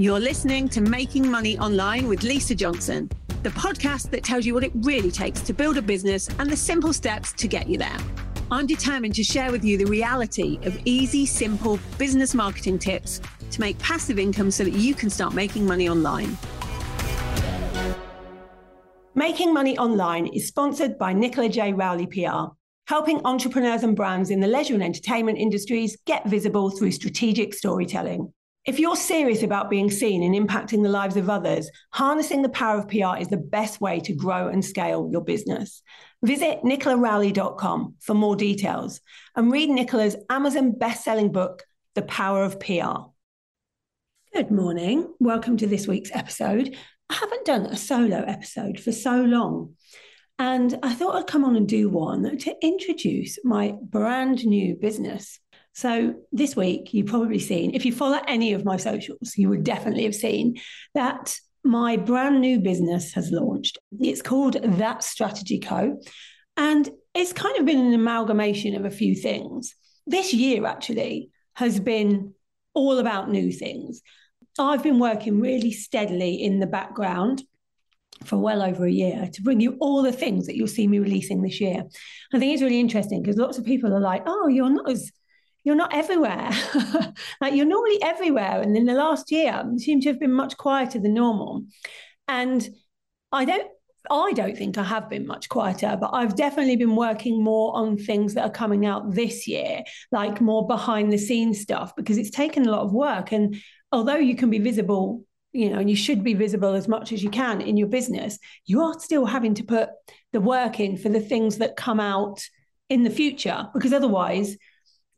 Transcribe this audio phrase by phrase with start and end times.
[0.00, 3.10] You're listening to Making Money Online with Lisa Johnson,
[3.42, 6.56] the podcast that tells you what it really takes to build a business and the
[6.56, 7.98] simple steps to get you there.
[8.50, 13.20] I'm determined to share with you the reality of easy, simple business marketing tips
[13.50, 16.38] to make passive income so that you can start making money online.
[19.14, 21.74] Making Money Online is sponsored by Nicola J.
[21.74, 22.54] Rowley PR,
[22.86, 28.32] helping entrepreneurs and brands in the leisure and entertainment industries get visible through strategic storytelling.
[28.66, 32.78] If you're serious about being seen and impacting the lives of others, harnessing the power
[32.78, 35.82] of PR is the best way to grow and scale your business.
[36.22, 39.00] Visit nicolaRowley.com for more details
[39.34, 41.62] and read Nicola's Amazon best-selling book,
[41.94, 43.08] The Power of PR.
[44.34, 45.10] Good morning.
[45.18, 46.76] Welcome to this week's episode.
[47.08, 49.74] I haven't done a solo episode for so long.
[50.38, 55.40] And I thought I'd come on and do one to introduce my brand new business.
[55.72, 59.64] So this week, you've probably seen, if you follow any of my socials, you would
[59.64, 60.60] definitely have seen
[60.94, 63.78] that my brand new business has launched.
[63.98, 66.00] It's called That Strategy Co.
[66.56, 69.74] And it's kind of been an amalgamation of a few things.
[70.06, 72.34] This year, actually, has been
[72.74, 74.02] all about new things.
[74.58, 77.42] I've been working really steadily in the background
[78.24, 80.98] for well over a year to bring you all the things that you'll see me
[80.98, 81.84] releasing this year.
[82.34, 85.10] I think it's really interesting because lots of people are like, oh, you're not as
[85.64, 86.50] you're not everywhere.
[87.40, 88.60] like you're normally everywhere.
[88.60, 91.64] And in the last year, you seem to have been much quieter than normal.
[92.28, 92.68] And
[93.32, 93.68] I don't
[94.10, 97.98] I don't think I have been much quieter, but I've definitely been working more on
[97.98, 102.30] things that are coming out this year, like more behind the scenes stuff, because it's
[102.30, 103.32] taken a lot of work.
[103.32, 103.56] And
[103.92, 107.22] although you can be visible, you know, and you should be visible as much as
[107.22, 109.90] you can in your business, you are still having to put
[110.32, 112.42] the work in for the things that come out
[112.88, 114.56] in the future, because otherwise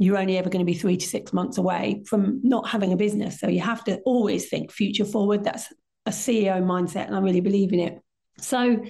[0.02, 2.96] you're only ever going to be three to six months away from not having a
[2.96, 3.38] business.
[3.38, 5.44] So you have to always think future forward.
[5.44, 5.72] That's
[6.06, 8.00] a CEO mindset, and I really believe in it.
[8.38, 8.84] So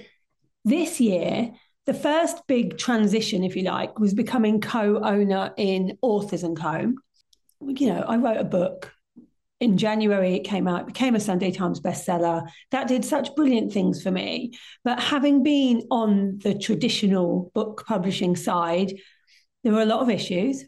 [0.65, 1.51] this year,
[1.85, 6.93] the first big transition, if you like, was becoming co-owner in Authors and Co.
[7.61, 8.91] You know, I wrote a book.
[9.59, 12.49] In January, it came out, became a Sunday Times bestseller.
[12.71, 14.53] That did such brilliant things for me.
[14.83, 18.93] But having been on the traditional book publishing side,
[19.63, 20.65] there were a lot of issues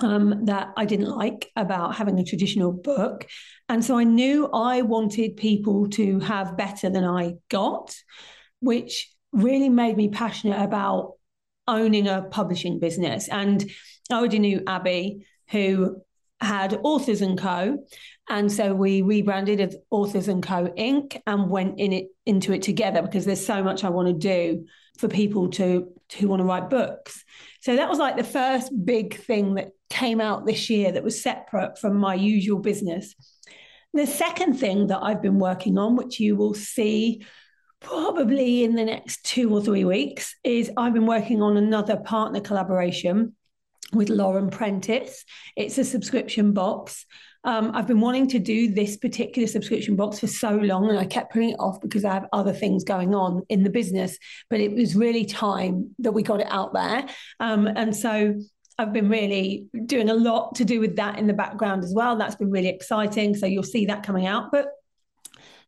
[0.00, 3.26] um, that I didn't like about having a traditional book.
[3.68, 7.94] And so I knew I wanted people to have better than I got,
[8.60, 11.14] which really made me passionate about
[11.68, 13.28] owning a publishing business.
[13.28, 13.70] And
[14.10, 16.02] I already knew Abby, who
[16.40, 17.84] had Authors and Co.
[18.28, 20.66] And so we rebranded as Authors and Co.
[20.78, 21.20] Inc.
[21.26, 24.66] and went in it into it together because there's so much I want to do
[25.00, 25.88] for people to
[26.18, 27.24] who want to write books.
[27.60, 31.22] So that was like the first big thing that came out this year that was
[31.22, 33.14] separate from my usual business.
[33.92, 37.24] The second thing that I've been working on, which you will see
[37.80, 42.40] probably in the next two or three weeks, is I've been working on another partner
[42.40, 43.34] collaboration
[43.92, 45.24] with Lauren Prentice.
[45.56, 47.06] It's a subscription box.
[47.44, 51.06] Um, I've been wanting to do this particular subscription box for so long, and I
[51.06, 54.18] kept putting it off because I have other things going on in the business.
[54.50, 57.06] But it was really time that we got it out there.
[57.38, 58.34] Um, and so
[58.78, 62.16] I've been really doing a lot to do with that in the background as well.
[62.16, 63.34] That's been really exciting.
[63.34, 64.50] So you'll see that coming out.
[64.52, 64.66] But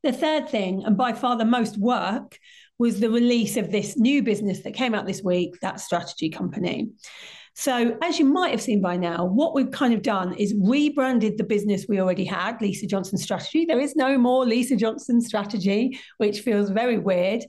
[0.02, 2.38] the third thing, and by far the most work,
[2.78, 6.90] was the release of this new business that came out this week, that strategy company.
[7.54, 11.36] So, as you might have seen by now, what we've kind of done is rebranded
[11.36, 13.66] the business we already had, Lisa Johnson Strategy.
[13.66, 17.44] There is no more Lisa Johnson Strategy, which feels very weird.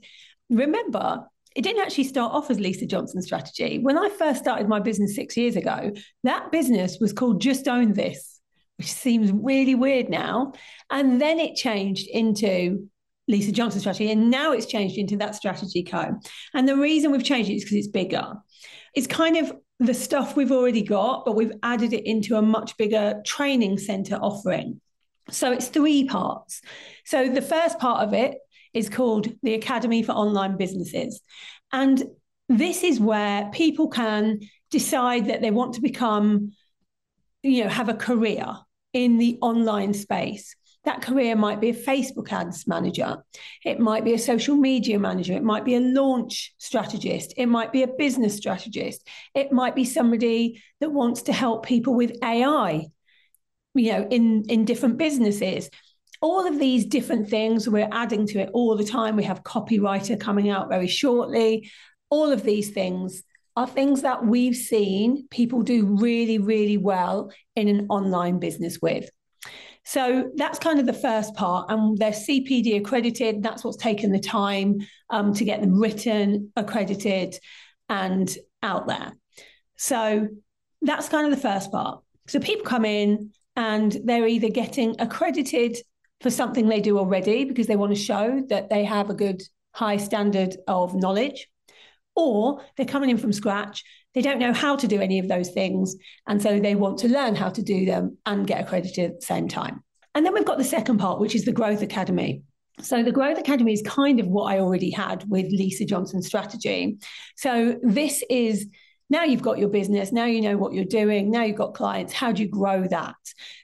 [0.50, 1.24] Remember,
[1.56, 3.78] it didn't actually start off as Lisa Johnson strategy.
[3.78, 5.92] When I first started my business six years ago,
[6.24, 8.40] that business was called Just Own This,
[8.76, 10.52] which seems really weird now.
[10.90, 12.88] And then it changed into
[13.28, 14.10] Lisa Johnson strategy.
[14.10, 16.18] And now it's changed into that strategy co.
[16.52, 18.34] And the reason we've changed it is because it's bigger.
[18.94, 22.76] It's kind of the stuff we've already got, but we've added it into a much
[22.76, 24.80] bigger training center offering.
[25.30, 26.60] So it's three parts.
[27.04, 28.36] So the first part of it
[28.72, 31.20] is called the Academy for Online Businesses.
[31.72, 32.02] And
[32.48, 34.40] this is where people can
[34.70, 36.52] decide that they want to become,
[37.42, 38.46] you know, have a career
[38.92, 40.54] in the online space.
[40.84, 43.22] That career might be a Facebook ads manager.
[43.64, 45.32] It might be a social media manager.
[45.32, 47.34] It might be a launch strategist.
[47.36, 49.06] It might be a business strategist.
[49.34, 52.86] It might be somebody that wants to help people with AI,
[53.74, 55.70] you know, in, in different businesses
[56.24, 60.18] all of these different things we're adding to it all the time we have copywriter
[60.18, 61.70] coming out very shortly
[62.08, 63.22] all of these things
[63.56, 69.10] are things that we've seen people do really really well in an online business with
[69.84, 71.70] So that's kind of the first part.
[71.70, 73.42] And they're CPD accredited.
[73.42, 74.78] That's what's taken the time
[75.10, 77.38] um, to get them written, accredited,
[77.88, 79.12] and out there.
[79.76, 80.28] So
[80.82, 82.02] that's kind of the first part.
[82.28, 85.76] So people come in and they're either getting accredited
[86.20, 89.42] for something they do already because they want to show that they have a good
[89.72, 91.48] high standard of knowledge,
[92.16, 93.84] or they're coming in from scratch.
[94.14, 95.96] They don't know how to do any of those things.
[96.26, 99.26] And so they want to learn how to do them and get accredited at the
[99.26, 99.82] same time.
[100.14, 102.42] And then we've got the second part, which is the Growth Academy.
[102.80, 106.98] So the Growth Academy is kind of what I already had with Lisa Johnson strategy.
[107.36, 108.66] So this is
[109.10, 112.12] now you've got your business, now you know what you're doing, now you've got clients.
[112.12, 113.16] How do you grow that?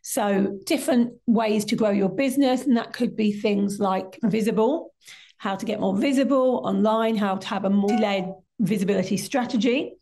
[0.03, 2.67] So different ways to grow your business.
[2.67, 4.93] And that could be things like visible,
[5.39, 9.95] how to get more visible online, how to have a multi-led visibility strategy.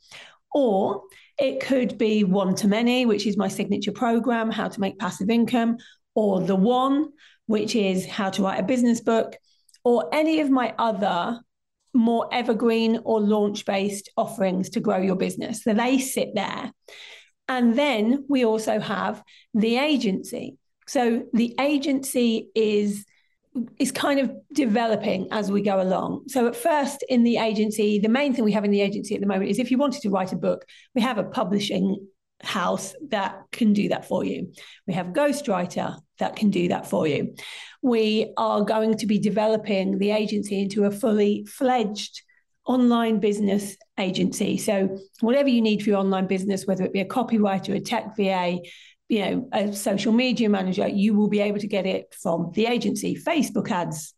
[0.55, 1.03] Or
[1.39, 5.31] it could be one to many, which is my signature program, how to make passive
[5.31, 5.77] income,
[6.15, 7.11] or the one,
[7.47, 9.37] which is how to write a business book,
[9.85, 11.41] or any of my other
[11.95, 15.65] more evergreen or launch based offerings to grow your business.
[15.65, 16.73] So they sit there.
[17.49, 19.23] And then we also have
[19.55, 20.59] the agency.
[20.87, 23.06] So the agency is
[23.79, 26.25] is kind of developing as we go along.
[26.29, 29.21] So at first in the agency, the main thing we have in the agency at
[29.21, 30.65] the moment is if you wanted to write a book,
[30.95, 31.97] we have a publishing
[32.43, 34.53] house that can do that for you.
[34.87, 37.35] We have Ghostwriter that can do that for you.
[37.83, 42.23] We are going to be developing the agency into a fully fledged
[42.65, 44.59] online business agency.
[44.59, 47.81] So whatever you need for your online business, whether it be a copywriter, or a
[47.81, 48.59] tech VA,
[49.08, 52.66] you know, a social media manager, you will be able to get it from the
[52.66, 54.14] agency, Facebook ads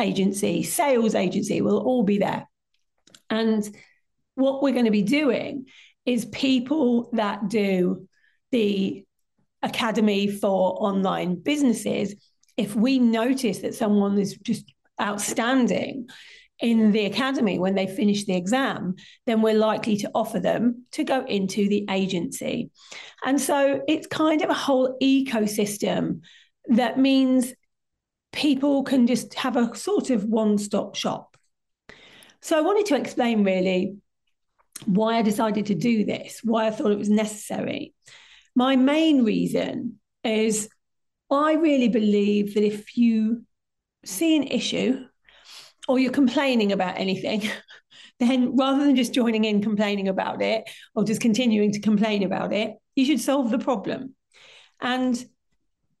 [0.00, 2.48] agency, sales agency will all be there.
[3.28, 3.68] And
[4.34, 5.66] what we're going to be doing
[6.06, 8.08] is people that do
[8.50, 9.04] the
[9.62, 12.14] academy for online businesses.
[12.56, 16.08] If we notice that someone is just outstanding
[16.60, 18.94] in the academy when they finish the exam,
[19.26, 22.70] then we're likely to offer them to go into the agency.
[23.24, 26.20] And so it's kind of a whole ecosystem
[26.68, 27.54] that means
[28.32, 31.36] people can just have a sort of one stop shop.
[32.42, 33.96] So I wanted to explain really
[34.86, 37.94] why I decided to do this, why I thought it was necessary.
[38.54, 40.68] My main reason is
[41.30, 43.44] I really believe that if you
[44.04, 45.04] see an issue
[45.90, 47.42] or you're complaining about anything,
[48.20, 52.52] then rather than just joining in complaining about it or just continuing to complain about
[52.52, 54.14] it, you should solve the problem.
[54.80, 55.22] And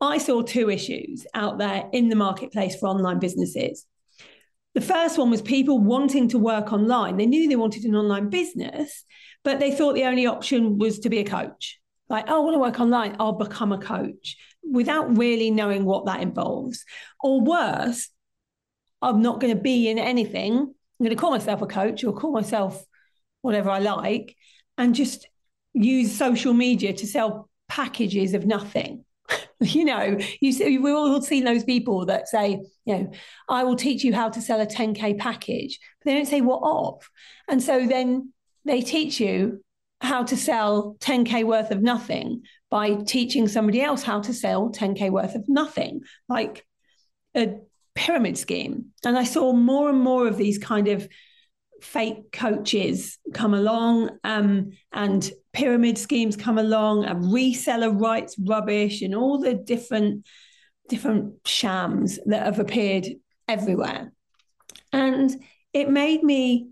[0.00, 3.84] I saw two issues out there in the marketplace for online businesses.
[4.74, 7.16] The first one was people wanting to work online.
[7.16, 9.04] They knew they wanted an online business,
[9.42, 11.80] but they thought the only option was to be a coach.
[12.08, 16.06] Like, oh, I want to work online, I'll become a coach without really knowing what
[16.06, 16.84] that involves.
[17.20, 18.08] Or worse,
[19.02, 20.54] I'm not going to be in anything.
[20.56, 22.84] I'm going to call myself a coach or call myself
[23.42, 24.36] whatever I like
[24.76, 25.26] and just
[25.72, 29.04] use social media to sell packages of nothing.
[29.60, 33.10] you know, you see, we've all seen those people that say, you know,
[33.48, 36.60] I will teach you how to sell a 10K package, but they don't say what
[36.62, 37.08] of.
[37.48, 38.32] And so then
[38.64, 39.62] they teach you
[40.00, 45.10] how to sell 10K worth of nothing by teaching somebody else how to sell 10K
[45.10, 46.64] worth of nothing, like
[47.34, 47.56] a
[47.94, 48.86] pyramid scheme.
[49.04, 51.08] And I saw more and more of these kind of
[51.82, 59.14] fake coaches come along um, and pyramid schemes come along and reseller rights rubbish and
[59.14, 60.26] all the different
[60.88, 63.06] different shams that have appeared
[63.48, 64.12] everywhere
[64.92, 65.42] and
[65.72, 66.68] it made me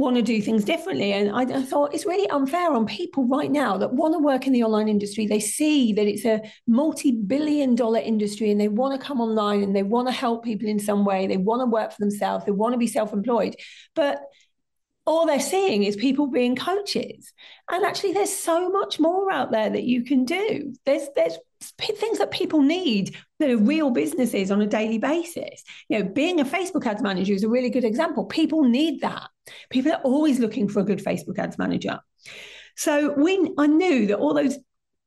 [0.00, 1.12] want to do things differently.
[1.12, 4.46] And I, I thought it's really unfair on people right now that want to work
[4.46, 5.26] in the online industry.
[5.26, 9.76] They see that it's a multi-billion dollar industry and they want to come online and
[9.76, 11.26] they want to help people in some way.
[11.26, 12.44] They want to work for themselves.
[12.44, 13.56] They want to be self-employed.
[13.94, 14.20] But
[15.06, 17.32] all they're seeing is people being coaches.
[17.70, 20.74] And actually, there's so much more out there that you can do.
[20.84, 25.62] There's there's things that people need that are real businesses on a daily basis.
[25.88, 28.24] You know, being a Facebook ads manager is a really good example.
[28.24, 29.28] People need that.
[29.70, 32.00] People are always looking for a good Facebook ads manager.
[32.76, 34.58] So we I knew that all those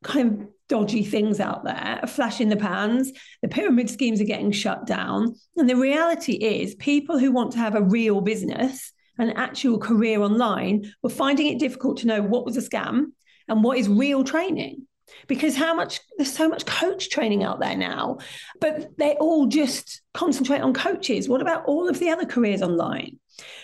[0.04, 3.12] kind of dodgy things out there are flash in the pans.
[3.42, 5.36] The pyramid schemes are getting shut down.
[5.56, 10.22] And the reality is people who want to have a real business an actual career
[10.22, 13.12] online were finding it difficult to know what was a scam
[13.48, 14.88] and what is real training
[15.28, 18.18] because how much there's so much coach training out there now
[18.60, 23.20] but they all just concentrate on coaches what about all of the other careers online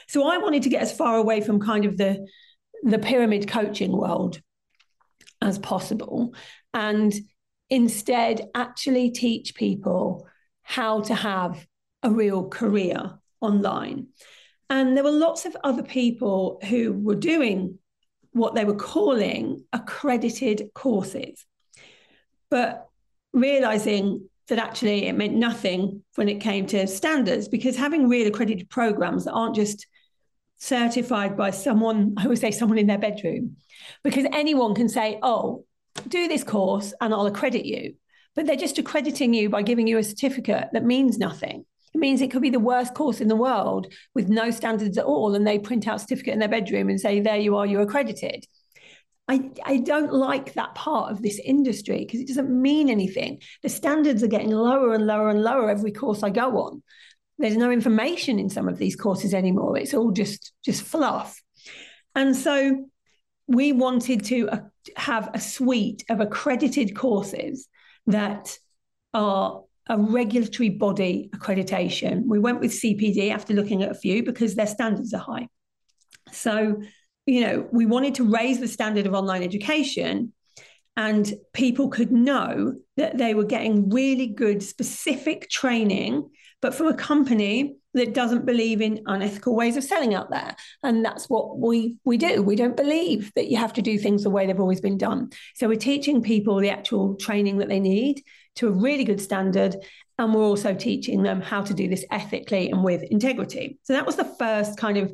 [0.07, 2.25] so i wanted to get as far away from kind of the
[2.83, 4.41] the pyramid coaching world
[5.41, 6.33] as possible
[6.73, 7.13] and
[7.69, 10.27] instead actually teach people
[10.63, 11.65] how to have
[12.03, 14.07] a real career online.
[14.69, 17.79] And there were lots of other people who were doing
[18.31, 21.45] what they were calling accredited courses.
[22.49, 22.87] But
[23.33, 28.69] realizing that actually it meant nothing when it came to standards, because having real accredited
[28.69, 29.87] programs that aren't just
[30.57, 33.57] certified by someone, I would say someone in their bedroom,
[34.03, 35.65] because anyone can say, oh,
[36.07, 37.95] do this course and I'll accredit you.
[38.35, 41.65] But they're just accrediting you by giving you a certificate that means nothing.
[41.93, 45.05] It means it could be the worst course in the world with no standards at
[45.05, 45.35] all.
[45.35, 47.81] And they print out a certificate in their bedroom and say, there you are, you're
[47.81, 48.45] accredited.
[49.27, 53.41] I, I don't like that part of this industry because it doesn't mean anything.
[53.61, 56.81] The standards are getting lower and lower and lower every course I go on.
[57.37, 59.77] There's no information in some of these courses anymore.
[59.77, 61.41] It's all just just fluff.
[62.15, 62.85] And so
[63.47, 64.59] we wanted to uh,
[64.97, 67.67] have a suite of accredited courses
[68.07, 68.57] that
[69.13, 72.23] are a regulatory body accreditation.
[72.27, 75.47] We went with CPD after looking at a few because their standards are high.
[76.31, 76.81] So,
[77.25, 80.31] you know, we wanted to raise the standard of online education
[80.95, 86.29] and people could know that they were getting really good specific training,
[86.61, 90.55] but from a company that doesn't believe in unethical ways of selling out there.
[90.83, 92.43] And that's what we we do.
[92.43, 95.29] We don't believe that you have to do things the way they've always been done.
[95.55, 98.21] So we're teaching people the actual training that they need
[98.55, 99.75] to a really good standard.
[100.17, 103.79] And we're also teaching them how to do this ethically and with integrity.
[103.83, 105.13] So that was the first kind of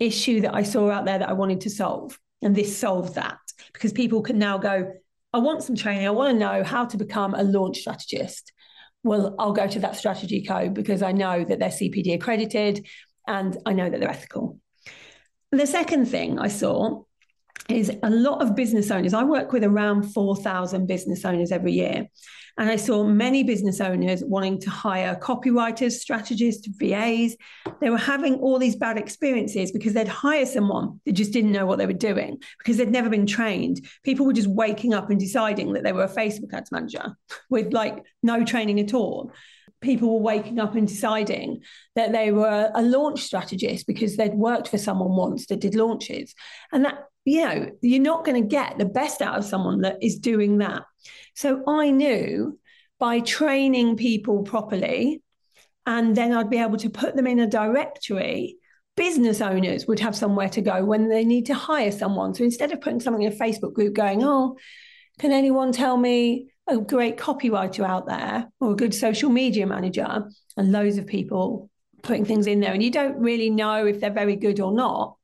[0.00, 2.18] issue that I saw out there that I wanted to solve.
[2.42, 3.38] And this solved that
[3.72, 4.92] because people can now go,
[5.32, 6.06] I want some training.
[6.06, 8.52] I want to know how to become a launch strategist.
[9.02, 12.86] Well, I'll go to That Strategy Co because I know that they're CPD accredited
[13.26, 14.60] and I know that they're ethical.
[15.50, 17.02] The second thing I saw
[17.68, 19.14] is a lot of business owners.
[19.14, 22.08] I work with around 4,000 business owners every year.
[22.56, 27.36] And I saw many business owners wanting to hire copywriters, strategists, VAs.
[27.80, 31.66] They were having all these bad experiences because they'd hire someone that just didn't know
[31.66, 33.84] what they were doing because they'd never been trained.
[34.04, 37.16] People were just waking up and deciding that they were a Facebook ads manager
[37.50, 39.32] with like no training at all
[39.80, 41.60] people were waking up and deciding
[41.94, 46.34] that they were a launch strategist because they'd worked for someone once that did launches.
[46.72, 50.02] And that, you know, you're not going to get the best out of someone that
[50.02, 50.82] is doing that.
[51.34, 52.58] So I knew
[52.98, 55.22] by training people properly,
[55.86, 58.56] and then I'd be able to put them in a directory.
[58.96, 62.34] Business owners would have somewhere to go when they need to hire someone.
[62.34, 64.56] So instead of putting something in a Facebook group going, oh,
[65.18, 70.24] can anyone tell me a great copywriter out there or a good social media manager
[70.56, 71.70] and loads of people
[72.02, 75.16] putting things in there and you don't really know if they're very good or not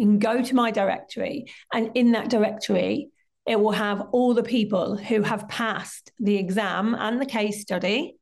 [0.00, 3.10] you can go to my directory and in that directory
[3.46, 8.14] it will have all the people who have passed the exam and the case study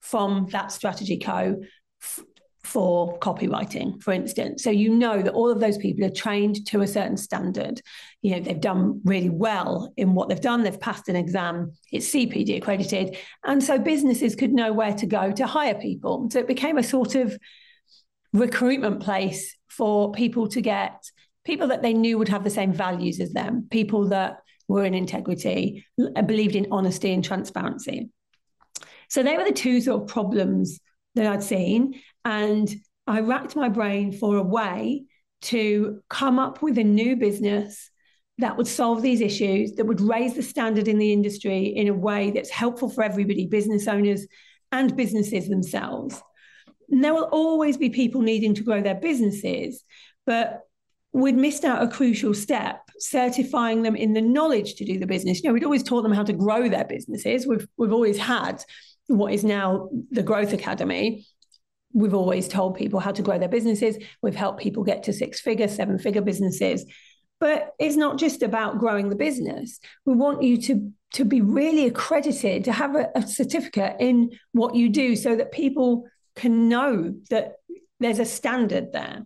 [0.00, 1.60] from that strategy co
[2.64, 4.62] for copywriting, for instance.
[4.62, 7.80] So you know that all of those people are trained to a certain standard.
[8.20, 12.10] You know, they've done really well in what they've done, they've passed an exam, it's
[12.10, 13.16] CPD accredited.
[13.44, 16.28] And so businesses could know where to go to hire people.
[16.30, 17.38] So it became a sort of
[18.32, 21.02] recruitment place for people to get
[21.44, 24.92] people that they knew would have the same values as them, people that were in
[24.92, 25.86] integrity,
[26.26, 28.10] believed in honesty and transparency.
[29.08, 30.78] So they were the two sort of problems
[31.14, 32.02] that I'd seen.
[32.26, 32.68] And
[33.06, 35.04] I racked my brain for a way
[35.40, 37.90] to come up with a new business
[38.36, 41.94] that would solve these issues, that would raise the standard in the industry in a
[41.94, 44.26] way that's helpful for everybody, business owners
[44.70, 46.22] and businesses themselves.
[46.90, 49.84] And there will always be people needing to grow their businesses,
[50.26, 50.62] but
[51.12, 55.42] we'd missed out a crucial step certifying them in the knowledge to do the business.
[55.42, 57.46] You know, we'd always taught them how to grow their businesses.
[57.46, 58.62] We've we've always had
[59.06, 61.26] what is now the Growth Academy.
[61.92, 63.96] We've always told people how to grow their businesses.
[64.22, 66.84] We've helped people get to six figure, seven figure businesses.
[67.40, 69.78] But it's not just about growing the business.
[70.04, 74.74] We want you to, to be really accredited, to have a, a certificate in what
[74.74, 76.04] you do so that people
[76.38, 77.56] can know that
[78.00, 79.24] there's a standard there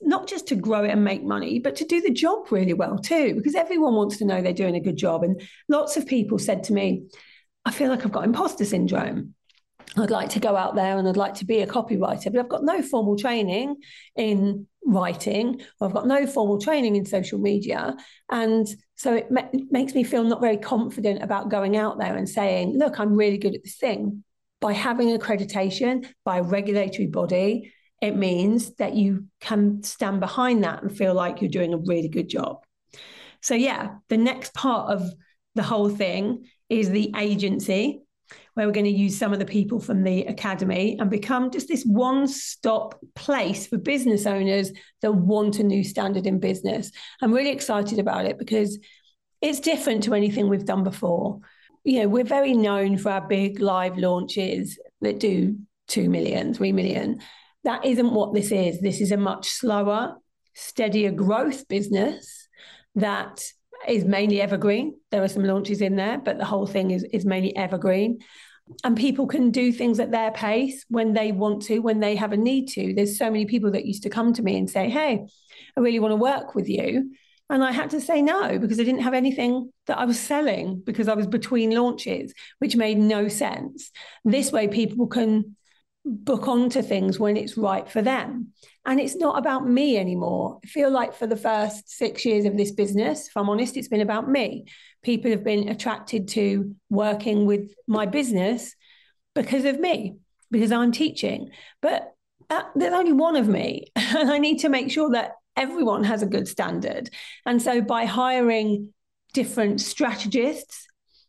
[0.00, 2.98] not just to grow it and make money, but to do the job really well
[2.98, 5.24] too, because everyone wants to know they're doing a good job.
[5.24, 7.04] And lots of people said to me,
[7.64, 9.34] I feel like I've got imposter syndrome.
[9.96, 12.48] I'd like to go out there and I'd like to be a copywriter, but I've
[12.48, 13.76] got no formal training
[14.14, 17.96] in writing, or I've got no formal training in social media.
[18.30, 22.28] And so it, ma- makes me feel not very confident about going out there and
[22.28, 24.22] saying, look, I'm really good at this thing.
[24.60, 30.82] By having accreditation by a regulatory body, it means that you can stand behind that
[30.82, 32.64] and feel like you're doing a really good job.
[33.42, 35.10] So, yeah, the next part of
[35.54, 38.02] the whole thing is the agency
[38.54, 41.68] where we're going to use some of the people from the academy and become just
[41.68, 44.70] this one stop place for business owners
[45.02, 46.90] that want a new standard in business.
[47.20, 48.78] I'm really excited about it because
[49.40, 51.40] it's different to anything we've done before.
[51.84, 55.56] You know, we're very known for our big live launches that do
[55.88, 57.20] 2 million, 3 million.
[57.64, 58.80] That isn't what this is.
[58.80, 60.16] This is a much slower,
[60.54, 62.48] steadier growth business
[62.96, 63.42] that
[63.88, 64.94] is mainly evergreen.
[65.10, 68.18] There are some launches in there, but the whole thing is, is mainly evergreen.
[68.84, 72.32] And people can do things at their pace when they want to, when they have
[72.32, 72.94] a need to.
[72.94, 75.26] There's so many people that used to come to me and say, Hey,
[75.76, 77.12] I really want to work with you.
[77.50, 80.80] And I had to say no because I didn't have anything that I was selling
[80.86, 83.90] because I was between launches, which made no sense.
[84.24, 85.56] This way, people can
[86.04, 88.52] book onto things when it's right for them.
[88.86, 90.60] And it's not about me anymore.
[90.64, 93.88] I feel like for the first six years of this business, if I'm honest, it's
[93.88, 94.66] been about me.
[95.02, 98.74] People have been attracted to working with my business
[99.34, 100.16] because of me,
[100.52, 101.50] because I'm teaching.
[101.82, 102.14] But
[102.48, 103.86] uh, there's only one of me.
[103.96, 107.10] And I need to make sure that everyone has a good standard.
[107.46, 108.92] And so by hiring
[109.32, 110.86] different strategists,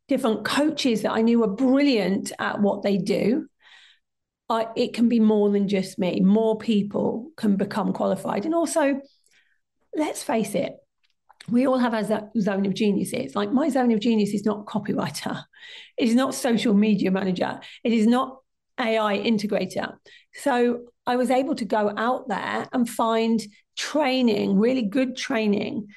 [0.08, 3.48] different coaches that I knew were brilliant at what they do,
[4.50, 6.20] I, it can be more than just me.
[6.20, 8.46] More people can become qualified.
[8.46, 9.00] And also,
[9.96, 10.74] let's face it,
[11.50, 12.04] we all have our
[12.40, 13.36] zone of geniuses.
[13.36, 15.44] Like my zone of genius is not copywriter,
[15.98, 18.40] it is not social media manager, it is not
[18.80, 19.96] AI integrator.
[20.34, 23.42] So I was able to go out there and find
[23.82, 25.88] training, really good training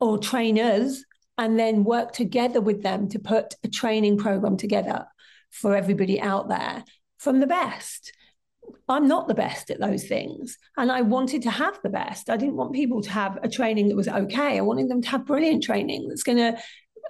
[0.00, 1.04] or trainers,
[1.38, 5.06] and then work together with them to put a training program together
[5.50, 6.84] for everybody out there
[7.18, 8.12] from the best.
[8.88, 10.58] I'm not the best at those things.
[10.76, 12.28] And I wanted to have the best.
[12.28, 14.58] I didn't want people to have a training that was okay.
[14.58, 16.58] I wanted them to have brilliant training that's going to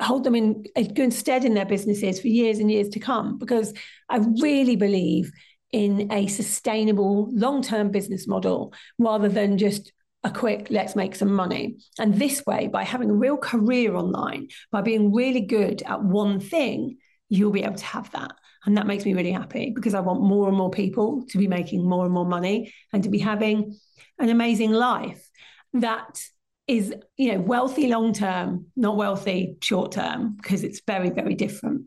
[0.00, 3.38] hold them in good stead in their businesses for years and years to come.
[3.38, 3.72] Because
[4.08, 5.32] I really believe
[5.73, 11.33] in a sustainable long term business model rather than just a quick let's make some
[11.33, 11.76] money.
[11.99, 16.41] And this way, by having a real career online, by being really good at one
[16.41, 18.33] thing, you'll be able to have that.
[18.67, 21.49] And that makes me really happy because I want more and more people to be
[21.49, 23.78] making more and more money and to be having
[24.19, 25.26] an amazing life
[25.73, 26.23] that
[26.67, 31.87] is, you know, wealthy long term, not wealthy short term, because it's very, very different.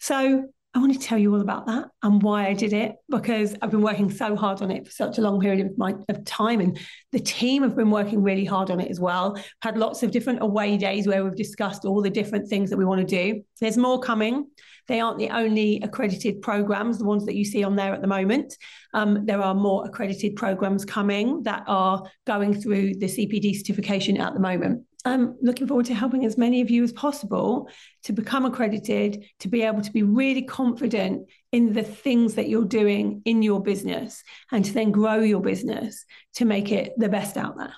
[0.00, 3.54] So I want to tell you all about that and why I did it because
[3.60, 6.24] I've been working so hard on it for such a long period of my of
[6.24, 6.78] time, and
[7.12, 9.38] the team have been working really hard on it as well.
[9.60, 12.86] Had lots of different away days where we've discussed all the different things that we
[12.86, 13.42] want to do.
[13.60, 14.46] There's more coming.
[14.88, 18.08] They aren't the only accredited programs, the ones that you see on there at the
[18.08, 18.56] moment.
[18.94, 24.32] Um, there are more accredited programs coming that are going through the CPD certification at
[24.32, 24.84] the moment.
[25.04, 27.68] I'm looking forward to helping as many of you as possible
[28.04, 32.64] to become accredited, to be able to be really confident in the things that you're
[32.64, 37.36] doing in your business and to then grow your business to make it the best
[37.36, 37.74] out there.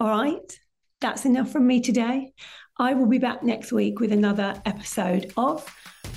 [0.00, 0.58] All right,
[1.00, 2.32] that's enough from me today.
[2.78, 5.68] I will be back next week with another episode of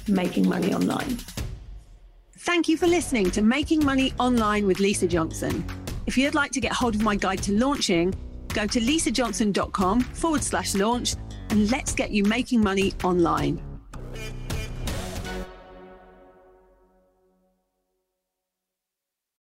[0.08, 1.18] Making Money Online.
[2.40, 5.66] Thank you for listening to Making Money Online with Lisa Johnson.
[6.06, 8.14] If you'd like to get hold of my guide to launching,
[8.56, 11.16] go to lisajohnson.com forward slash launch
[11.50, 13.75] and let's get you making money online.